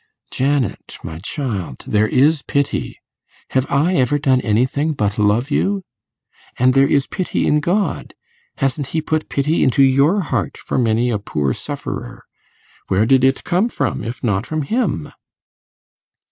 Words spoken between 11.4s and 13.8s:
sufferer? Where did it come